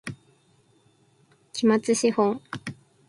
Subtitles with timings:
[1.53, 2.41] 期末資本